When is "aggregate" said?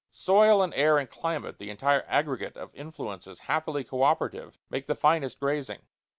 2.07-2.57